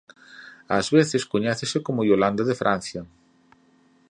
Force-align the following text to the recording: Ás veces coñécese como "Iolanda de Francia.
Ás 0.77 0.87
veces 0.97 1.27
coñécese 1.33 1.77
como 1.85 2.05
"Iolanda 2.07 2.43
de 2.49 2.59
Francia. 2.61 3.01